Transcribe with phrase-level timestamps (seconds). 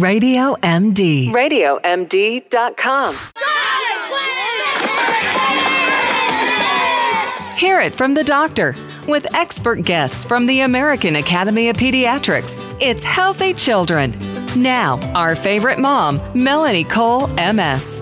[0.00, 1.30] Radio MD.
[1.30, 3.18] RadioMD.com.
[7.58, 8.74] Hear it from the doctor
[9.06, 12.58] with expert guests from the American Academy of Pediatrics.
[12.80, 14.16] It's Healthy Children.
[14.56, 18.00] Now, our favorite mom, Melanie Cole, MS.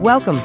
[0.00, 0.40] Welcome.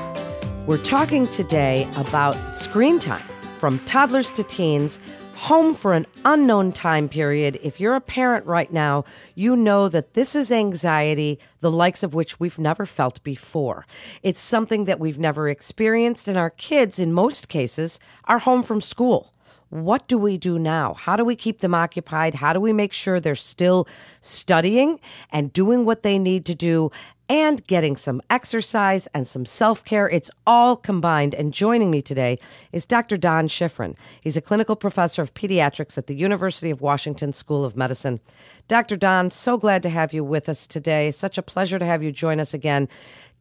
[0.66, 3.24] We're talking today about screen time
[3.58, 5.00] from toddlers to teens
[5.38, 7.60] home for an unknown time period.
[7.62, 9.06] If you're a parent right now,
[9.36, 13.86] you know that this is anxiety, the likes of which we've never felt before.
[14.24, 18.82] It's something that we've never experienced, and our kids, in most cases, are home from
[18.82, 19.32] school.
[19.70, 20.96] What do we do now?
[20.96, 22.36] How do we keep them occupied?
[22.36, 23.88] How do we make sure they're still
[24.22, 25.00] studying
[25.32, 26.90] and doing what they need to do
[27.30, 30.10] and getting some exercise and some self care.
[30.10, 31.34] It's all combined.
[31.34, 32.38] And joining me today
[32.72, 33.18] is Dr.
[33.18, 33.96] Don Shifrin.
[34.22, 38.20] He's a clinical professor of pediatrics at the University of Washington School of Medicine.
[38.68, 38.96] Dr.
[38.96, 41.12] Don, so glad to have you with us today.
[41.12, 42.88] Such a pleasure to have you join us again.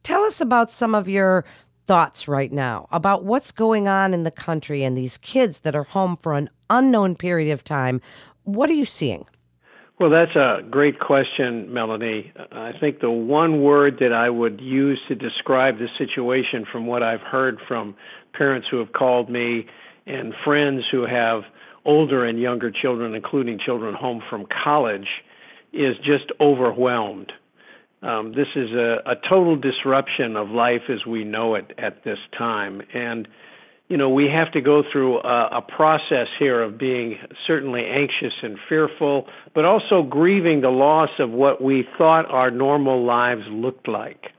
[0.03, 1.45] Tell us about some of your
[1.87, 5.85] thoughts right now about what's going on in the country and these kids that are
[5.85, 8.01] home for an unknown period of time.
[8.43, 9.25] What are you seeing?
[9.99, 12.31] Well, that's a great question, Melanie.
[12.51, 17.01] I think the one word that I would use to describe the situation from what
[17.01, 17.95] I've heard from
[18.33, 19.65] parents who have called me
[20.05, 21.41] and friends who have
[21.83, 25.07] older and younger children, including children home from college,
[25.73, 27.31] is just overwhelmed.
[28.03, 32.19] Um, this is a, a total disruption of life as we know it at this
[32.37, 32.83] time.
[32.93, 33.27] And
[33.89, 38.33] you know, we have to go through a, a, process here of being certainly anxious
[38.41, 43.87] and fearful, but also grieving the loss of what we thought our normal lives looked
[43.87, 44.33] like.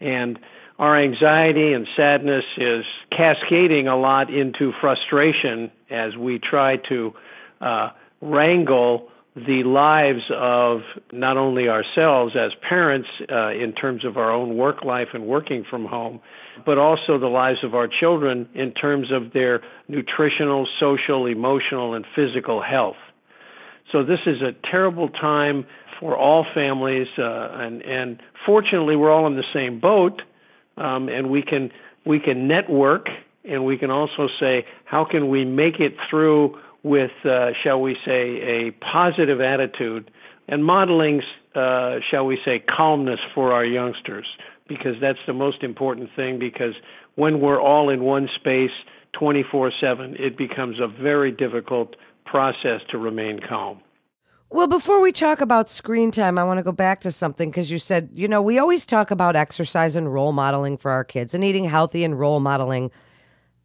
[0.00, 0.38] And
[0.78, 7.14] our anxiety and sadness is cascading a lot into frustration as we try to
[7.60, 7.90] uh,
[8.22, 10.80] wrangle the lives of
[11.12, 15.64] not only ourselves as parents uh, in terms of our own work life and working
[15.68, 16.20] from home,
[16.66, 22.04] but also the lives of our children in terms of their nutritional, social, emotional, and
[22.14, 22.96] physical health.
[23.92, 25.64] So this is a terrible time
[26.00, 30.22] for all families, uh, and and fortunately we're all in the same boat,
[30.76, 31.70] um, and we can
[32.04, 33.08] we can network,
[33.44, 37.96] and we can also say how can we make it through with, uh, shall we
[38.04, 40.10] say, a positive attitude
[40.48, 41.22] and modeling,
[41.54, 44.26] uh, shall we say, calmness for our youngsters
[44.70, 46.74] because that's the most important thing because
[47.16, 48.70] when we're all in one space
[49.12, 53.80] 24/7 it becomes a very difficult process to remain calm.
[54.48, 57.70] Well, before we talk about screen time, I want to go back to something because
[57.70, 61.34] you said, you know, we always talk about exercise and role modeling for our kids
[61.34, 62.90] and eating healthy and role modeling.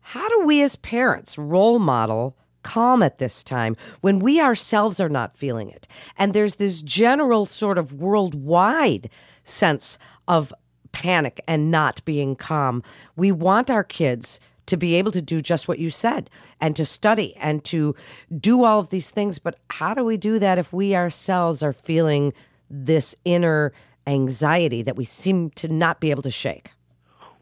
[0.01, 5.07] How do we as parents role model calm at this time when we ourselves are
[5.07, 5.87] not feeling it?
[6.17, 9.09] And there's this general sort of worldwide
[9.43, 10.51] sense of
[10.91, 12.81] panic and not being calm.
[13.15, 16.85] We want our kids to be able to do just what you said and to
[16.85, 17.95] study and to
[18.35, 19.37] do all of these things.
[19.37, 22.33] But how do we do that if we ourselves are feeling
[22.69, 23.73] this inner
[24.07, 26.71] anxiety that we seem to not be able to shake?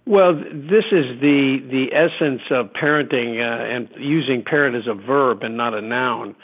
[0.06, 5.44] Well, this is the the essence of parenting uh, and using parent as a verb
[5.44, 6.36] and not a noun.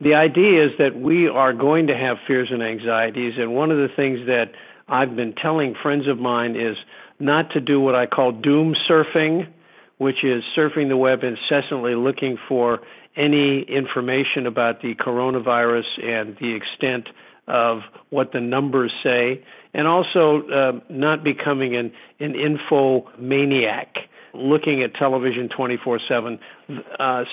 [0.00, 3.78] The idea is that we are going to have fears and anxieties, and one of
[3.78, 4.50] the things that
[4.88, 6.76] I've been telling friends of mine is
[7.20, 9.46] not to do what I call doom surfing,
[9.98, 12.80] which is surfing the web incessantly looking for
[13.16, 17.08] any information about the coronavirus and the extent
[17.46, 23.96] of what the numbers say, and also uh, not becoming an, an info maniac
[24.32, 26.38] looking at television 24 uh, 7.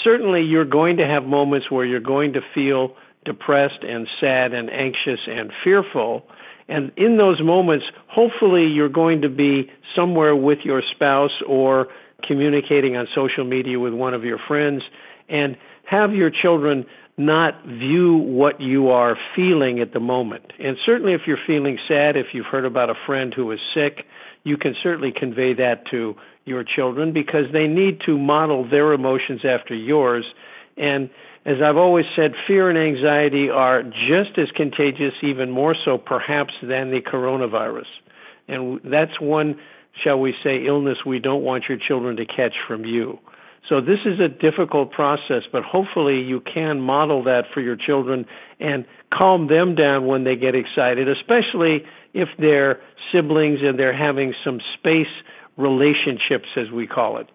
[0.03, 2.95] Certainly, you're going to have moments where you're going to feel
[3.25, 6.25] depressed and sad and anxious and fearful.
[6.67, 11.87] And in those moments, hopefully you're going to be somewhere with your spouse or
[12.27, 14.83] communicating on social media with one of your friends
[15.27, 16.85] and have your children
[17.17, 20.53] not view what you are feeling at the moment.
[20.59, 24.05] And certainly if you're feeling sad, if you've heard about a friend who is sick,
[24.43, 26.15] you can certainly convey that to
[26.45, 30.25] your children because they need to model their emotions after yours.
[30.77, 31.09] And
[31.45, 36.53] as I've always said, fear and anxiety are just as contagious, even more so perhaps
[36.61, 37.87] than the coronavirus.
[38.47, 39.59] And that's one,
[40.03, 43.19] shall we say, illness we don't want your children to catch from you.
[43.69, 48.25] So this is a difficult process, but hopefully you can model that for your children
[48.59, 52.81] and calm them down when they get excited, especially if they're
[53.11, 55.07] siblings and they're having some space
[55.57, 57.27] relationships, as we call it.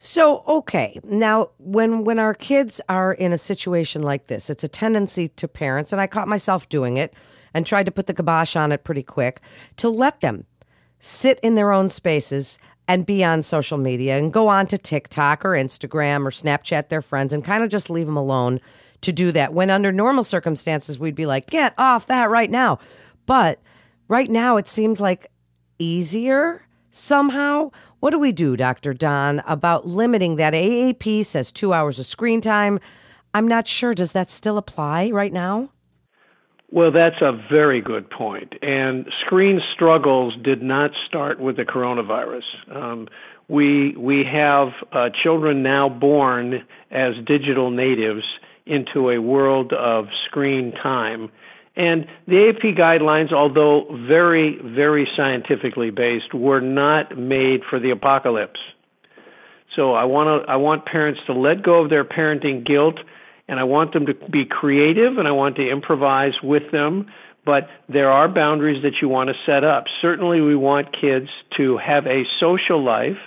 [0.00, 1.00] So, okay.
[1.02, 5.48] Now, when when our kids are in a situation like this, it's a tendency to
[5.48, 7.14] parents and I caught myself doing it
[7.54, 9.40] and tried to put the kibosh on it pretty quick
[9.78, 10.44] to let them
[10.98, 15.44] sit in their own spaces and be on social media and go on to TikTok
[15.44, 18.60] or Instagram or Snapchat their friends and kind of just leave them alone
[19.00, 19.52] to do that.
[19.52, 22.78] When under normal circumstances, we'd be like, get off that right now.
[23.26, 23.60] But
[24.08, 25.30] right now, it seems like
[25.78, 27.70] easier somehow.
[28.00, 28.92] What do we do, Dr.
[28.92, 30.52] Don, about limiting that?
[30.52, 32.78] AAP says two hours of screen time.
[33.32, 33.94] I'm not sure.
[33.94, 35.70] Does that still apply right now?
[36.74, 38.54] Well, that's a very good point.
[38.60, 42.42] And screen struggles did not start with the coronavirus.
[42.68, 43.06] Um,
[43.46, 48.24] we we have uh, children now born as digital natives
[48.66, 51.30] into a world of screen time.
[51.76, 58.58] And the AAP guidelines, although very, very scientifically based, were not made for the apocalypse.
[59.76, 62.98] So I want to I want parents to let go of their parenting guilt
[63.48, 67.06] and I want them to be creative and I want to improvise with them.
[67.44, 69.84] But there are boundaries that you want to set up.
[70.00, 73.18] Certainly, we want kids to have a social life,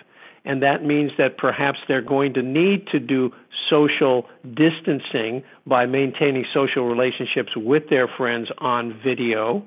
[0.44, 3.32] and that means that perhaps they're going to need to do
[3.70, 9.62] social distancing by maintaining social relationships with their friends on video.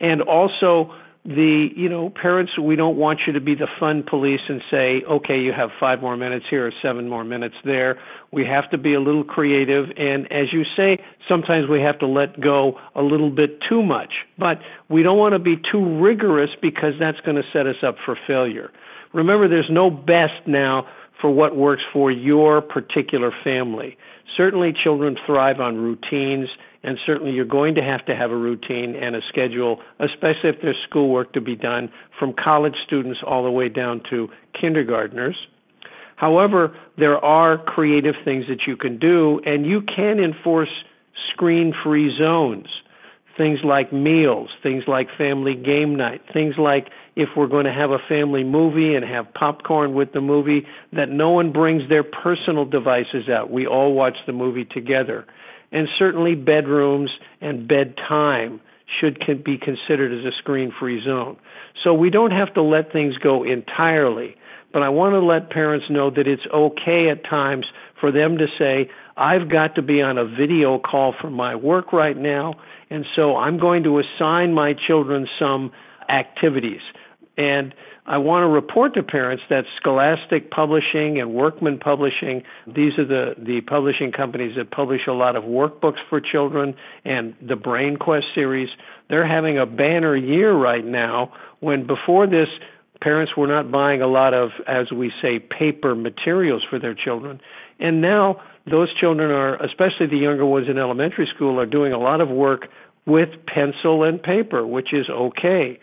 [0.00, 0.94] And also,
[1.28, 5.02] the you know parents we don't want you to be the fun police and say
[5.02, 8.00] okay you have five more minutes here or seven more minutes there.
[8.32, 12.06] We have to be a little creative and as you say sometimes we have to
[12.06, 14.24] let go a little bit too much.
[14.38, 17.96] But we don't want to be too rigorous because that's going to set us up
[18.06, 18.70] for failure.
[19.12, 20.88] Remember there's no best now
[21.20, 23.98] for what works for your particular family.
[24.34, 26.48] Certainly children thrive on routines
[26.82, 30.56] and certainly you're going to have to have a routine and a schedule, especially if
[30.62, 34.28] there's schoolwork to be done from college students all the way down to
[34.58, 35.36] kindergartners.
[36.16, 40.70] However, there are creative things that you can do, and you can enforce
[41.32, 42.66] screen free zones.
[43.36, 47.90] Things like meals, things like family game night, things like if we're going to have
[47.90, 52.64] a family movie and have popcorn with the movie, that no one brings their personal
[52.64, 53.52] devices out.
[53.52, 55.24] We all watch the movie together
[55.72, 57.10] and certainly bedrooms
[57.40, 58.60] and bedtime
[59.00, 61.36] should be considered as a screen free zone.
[61.82, 64.36] So we don't have to let things go entirely,
[64.72, 67.66] but I want to let parents know that it's okay at times
[68.00, 71.92] for them to say, I've got to be on a video call for my work
[71.92, 72.54] right now,
[72.88, 75.72] and so I'm going to assign my children some
[76.08, 76.80] activities.
[77.38, 77.72] And
[78.04, 83.34] I want to report to parents that Scholastic Publishing and Workman Publishing, these are the,
[83.38, 86.74] the publishing companies that publish a lot of workbooks for children
[87.04, 88.68] and the Brain Quest series.
[89.08, 92.48] They're having a banner year right now when before this,
[93.00, 97.40] parents were not buying a lot of, as we say, paper materials for their children.
[97.78, 101.98] And now those children are, especially the younger ones in elementary school, are doing a
[101.98, 102.66] lot of work
[103.06, 105.78] with pencil and paper, which is okay.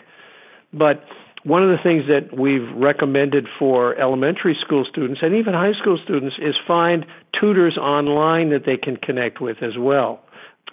[0.74, 1.06] But
[1.46, 5.98] one of the things that we've recommended for elementary school students and even high school
[6.04, 7.06] students is find
[7.40, 10.20] tutors online that they can connect with as well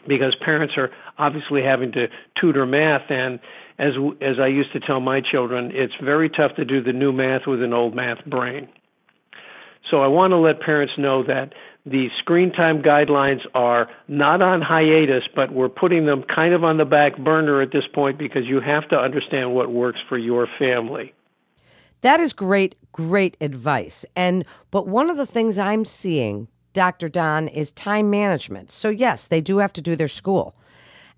[0.09, 2.09] because parents are obviously having to
[2.41, 3.39] tutor math and
[3.79, 3.93] as
[4.23, 7.47] as I used to tell my children it's very tough to do the new math
[7.47, 8.69] with an old math brain.
[9.93, 11.53] So I want to let parents know that
[11.85, 16.79] the screen time guidelines are not on hiatus, but we're putting them kind of on
[16.79, 20.49] the back burner at this point because you have to understand what works for your
[20.59, 21.13] family.
[22.01, 24.07] That is great, great advice.
[24.17, 27.11] And but one of the things I'm seeing, Dr.
[27.11, 28.71] Don, is time management.
[28.71, 30.57] So yes, they do have to do their school.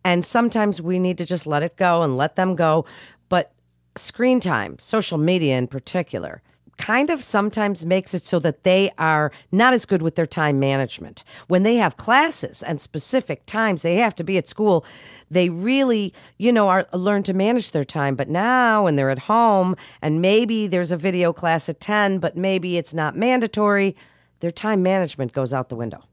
[0.05, 2.87] And sometimes we need to just let it go and let them go.
[3.29, 3.53] But
[3.97, 6.43] screen time, social media in particular,
[6.77, 10.59] kind of sometimes makes it so that they are not as good with their time
[10.59, 11.25] management.
[11.49, 14.85] When they have classes and specific times they have to be at school,
[15.31, 18.15] they really, you know, are learn to manage their time.
[18.17, 22.37] But now when they're at home and maybe there's a video class at 10, but
[22.37, 23.97] maybe it's not mandatory,
[24.41, 26.05] their time management goes out the window.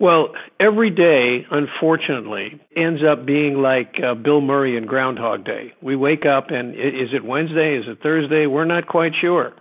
[0.00, 5.72] Well, every day, unfortunately, ends up being like uh, Bill Murray in Groundhog Day.
[5.82, 7.76] We wake up and is it Wednesday?
[7.76, 8.46] Is it Thursday?
[8.46, 9.52] We're not quite sure.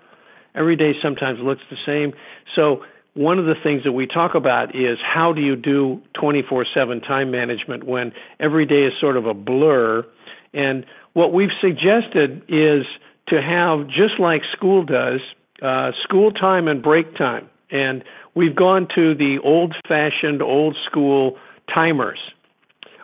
[0.54, 2.14] Every day sometimes looks the same.
[2.56, 2.84] So,
[3.16, 7.02] one of the things that we talk about is how do you do 24 7
[7.02, 10.06] time management when every day is sort of a blur?
[10.54, 12.86] And what we've suggested is
[13.30, 15.20] to have, just like school does,
[15.64, 17.50] uh, school time and break time.
[17.70, 18.04] And
[18.36, 21.38] we've gone to the old fashioned, old school
[21.74, 22.20] timers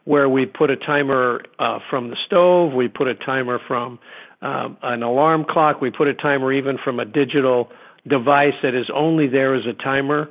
[0.06, 4.00] where we put a timer uh, from the stove, we put a timer from
[4.42, 7.72] um, an alarm clock, we put a timer even from a digital
[8.06, 10.30] device that is only there as a timer.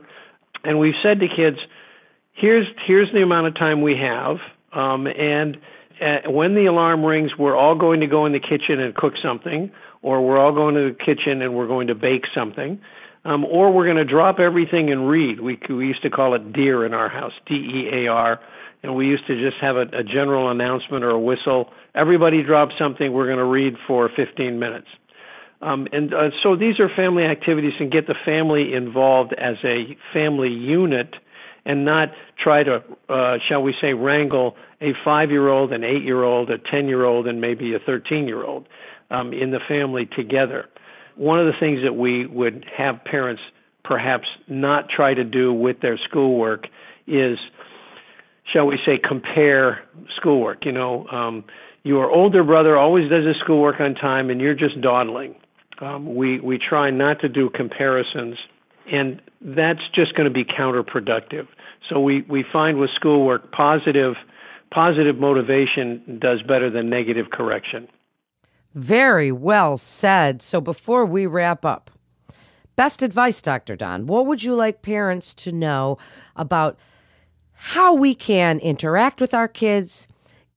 [0.64, 1.56] And we've said to kids,
[2.34, 4.36] here's here's the amount of time we have,
[4.72, 5.56] um, and
[6.00, 9.14] uh, when the alarm rings, we're all going to go in the kitchen and cook
[9.22, 9.70] something,
[10.02, 12.80] or we're all going to the kitchen and we're going to bake something,
[13.24, 15.40] um, or we're going to drop everything and read.
[15.40, 18.40] We, we used to call it DEAR in our house, D E A R,
[18.82, 21.70] and we used to just have a, a general announcement or a whistle.
[21.94, 24.88] Everybody drop something, we're going to read for 15 minutes.
[25.60, 29.96] Um, and uh, so these are family activities and get the family involved as a
[30.12, 31.14] family unit
[31.64, 32.10] and not
[32.42, 36.50] try to, uh, shall we say, wrangle a five year old, an eight year old,
[36.50, 38.66] a 10 year old, and maybe a 13 year old
[39.10, 40.68] um, in the family together.
[41.16, 43.42] One of the things that we would have parents
[43.84, 46.68] perhaps not try to do with their schoolwork
[47.06, 47.38] is,
[48.50, 49.82] shall we say, compare
[50.16, 50.64] schoolwork.
[50.64, 51.44] You know, um,
[51.82, 55.34] your older brother always does his schoolwork on time and you're just dawdling.
[55.80, 58.36] Um, we, we try not to do comparisons
[58.90, 61.46] and that's just going to be counterproductive.
[61.88, 64.14] So we, we find with schoolwork, positive
[64.72, 67.86] positive motivation does better than negative correction.
[68.74, 70.42] Very well said.
[70.42, 71.90] So before we wrap up,
[72.76, 73.76] best advice, Dr.
[73.76, 75.98] Don, what would you like parents to know
[76.36, 76.78] about
[77.52, 80.08] how we can interact with our kids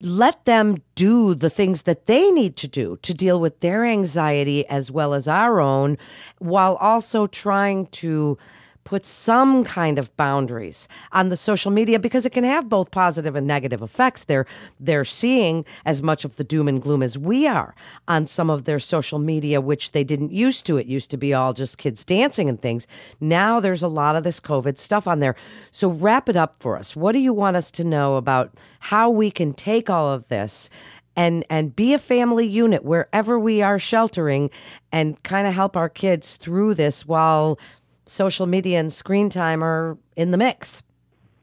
[0.01, 4.65] let them do the things that they need to do to deal with their anxiety
[4.67, 5.97] as well as our own,
[6.39, 8.37] while also trying to
[8.85, 13.35] put some kind of boundaries on the social media because it can have both positive
[13.35, 14.23] and negative effects.
[14.23, 14.45] They're
[14.79, 17.75] they're seeing as much of the doom and gloom as we are
[18.07, 20.77] on some of their social media, which they didn't used to.
[20.77, 22.87] It used to be all just kids dancing and things.
[23.19, 25.35] Now there's a lot of this COVID stuff on there.
[25.71, 26.95] So wrap it up for us.
[26.95, 30.69] What do you want us to know about how we can take all of this
[31.15, 34.51] and and be a family unit wherever we are sheltering
[34.91, 37.57] and kind of help our kids through this while
[38.05, 40.83] social media and screen time are in the mix.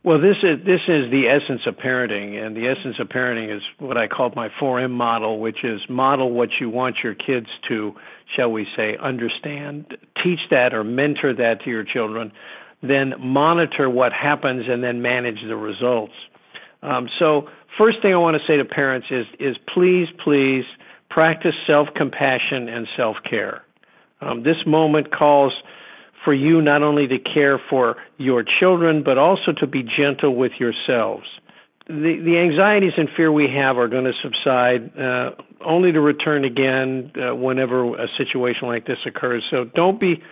[0.04, 3.62] Well, this is this is the essence of parenting, and the essence of parenting is
[3.78, 7.94] what I call my 4M model, which is model what you want your kids to,
[8.34, 12.32] shall we say, understand, teach that or mentor that to your children,
[12.82, 16.14] then monitor what happens, and then manage the results.
[16.82, 20.64] Um, so, first thing I want to say to parents is is please, please
[21.10, 23.62] practice self compassion and self care.
[24.20, 25.52] Um, this moment calls
[26.24, 30.52] for you not only to care for your children, but also to be gentle with
[30.58, 31.26] yourselves.
[31.88, 35.32] The, the anxieties and fear we have are going to subside, uh,
[35.64, 39.44] only to return again uh, whenever a situation like this occurs.
[39.50, 40.22] So don't be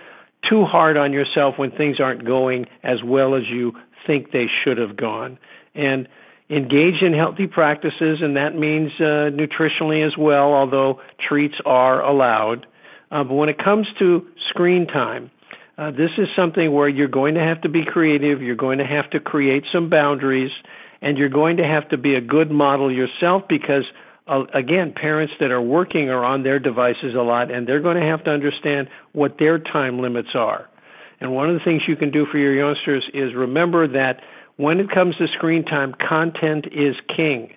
[0.48, 3.74] too hard on yourself when things aren't going as well as you
[4.06, 5.38] think they should have gone.
[5.74, 6.08] And
[6.48, 12.66] engage in healthy practices, and that means uh, nutritionally as well, although treats are allowed.
[13.10, 15.30] Uh, but when it comes to screen time,
[15.78, 18.86] uh, this is something where you're going to have to be creative, you're going to
[18.86, 20.50] have to create some boundaries,
[21.00, 23.84] and you're going to have to be a good model yourself because,
[24.26, 27.96] uh, again, parents that are working are on their devices a lot, and they're going
[27.96, 30.68] to have to understand what their time limits are.
[31.20, 34.20] And one of the things you can do for your youngsters is remember that
[34.56, 37.54] when it comes to screen time, content is king.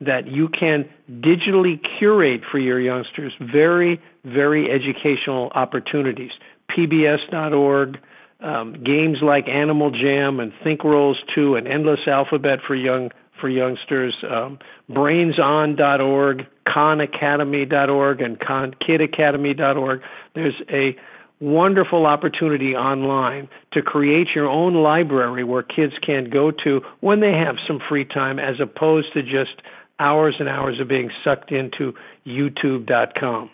[0.00, 6.30] That you can digitally curate for your youngsters very, very educational opportunities.
[6.76, 7.98] PBS.org,
[8.40, 13.10] um, games like Animal Jam and Thinkrolls 2 and Endless Alphabet for young
[13.40, 14.58] for youngsters, um,
[14.90, 20.02] BrainsOn.org, KhanAcademy.org, and KidAcademy.org.
[20.34, 20.96] There's a
[21.40, 27.32] wonderful opportunity online to create your own library where kids can go to when they
[27.32, 29.62] have some free time as opposed to just
[29.98, 31.94] hours and hours of being sucked into
[32.26, 33.50] youtube.com.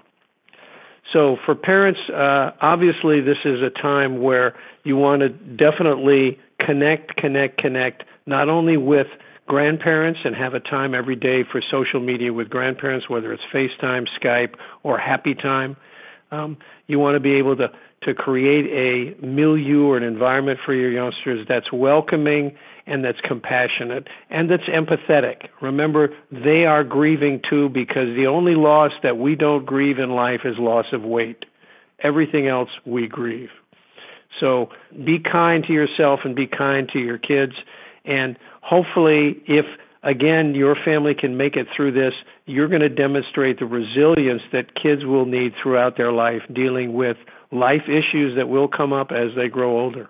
[1.13, 7.17] So for parents, uh, obviously this is a time where you want to definitely connect,
[7.17, 9.07] connect, connect, not only with
[9.47, 14.07] grandparents and have a time every day for social media with grandparents, whether it's FaceTime,
[14.21, 15.77] Skype, or Happy Time.
[16.33, 16.57] Um,
[16.89, 17.71] you want to be able to,
[18.03, 24.09] to create a milieu or an environment for your youngsters that's welcoming and that's compassionate
[24.31, 25.49] and that's empathetic.
[25.61, 30.41] Remember, they are grieving too because the only loss that we don't grieve in life
[30.45, 31.45] is loss of weight.
[32.01, 33.51] Everything else we grieve.
[34.39, 34.71] So
[35.05, 37.55] be kind to yourself and be kind to your kids.
[38.05, 39.65] And hopefully, if
[40.03, 42.15] again your family can make it through this,
[42.45, 47.17] you're going to demonstrate the resilience that kids will need throughout their life dealing with
[47.51, 50.09] life issues that will come up as they grow older.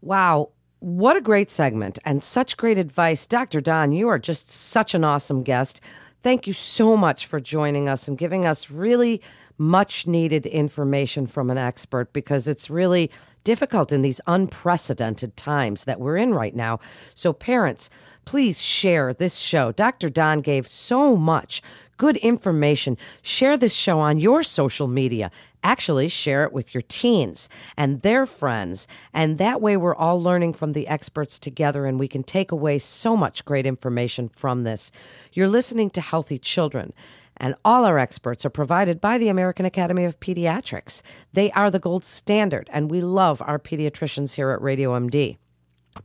[0.00, 0.50] Wow.
[0.80, 3.26] What a great segment and such great advice.
[3.26, 3.60] Dr.
[3.60, 5.78] Don, you are just such an awesome guest.
[6.22, 9.20] Thank you so much for joining us and giving us really
[9.58, 13.10] much needed information from an expert because it's really
[13.44, 16.80] difficult in these unprecedented times that we're in right now.
[17.14, 17.90] So, parents,
[18.24, 19.72] Please share this show.
[19.72, 20.08] Dr.
[20.08, 21.62] Don gave so much
[22.00, 22.96] good information.
[23.20, 25.30] Share this show on your social media.
[25.62, 28.88] Actually, share it with your teens and their friends.
[29.12, 32.78] And that way, we're all learning from the experts together and we can take away
[32.78, 34.90] so much great information from this.
[35.34, 36.94] You're listening to Healthy Children.
[37.36, 41.02] And all our experts are provided by the American Academy of Pediatrics.
[41.34, 45.36] They are the gold standard, and we love our pediatricians here at Radio MD.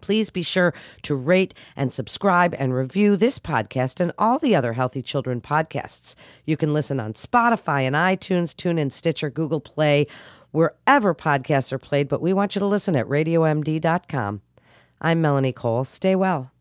[0.01, 0.73] Please be sure
[1.03, 6.15] to rate and subscribe and review this podcast and all the other Healthy Children podcasts.
[6.45, 10.07] You can listen on Spotify and iTunes, TuneIn, Stitcher, Google Play,
[10.51, 14.41] wherever podcasts are played, but we want you to listen at radiomd.com.
[15.01, 15.83] I'm Melanie Cole.
[15.83, 16.51] Stay well.